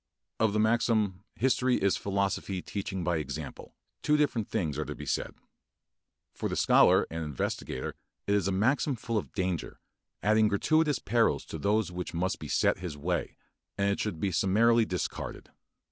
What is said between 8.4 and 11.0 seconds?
a maxim full of danger, adding gratuitous